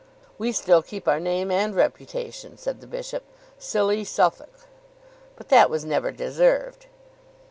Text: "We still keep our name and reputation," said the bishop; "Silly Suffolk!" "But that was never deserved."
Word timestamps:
"We 0.39 0.51
still 0.51 0.81
keep 0.81 1.07
our 1.07 1.19
name 1.19 1.51
and 1.51 1.75
reputation," 1.75 2.57
said 2.57 2.81
the 2.81 2.87
bishop; 2.87 3.21
"Silly 3.59 4.03
Suffolk!" 4.03 4.61
"But 5.35 5.49
that 5.49 5.69
was 5.69 5.85
never 5.85 6.09
deserved." 6.11 6.87